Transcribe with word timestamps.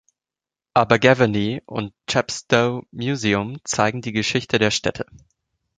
Abergavenny 0.73 1.61
und 1.67 1.93
Chepstow 2.09 2.83
Museum 2.89 3.59
zeigen 3.63 4.01
die 4.01 4.13
Geschichte 4.13 4.57
der 4.57 4.71
Städte. 4.71 5.05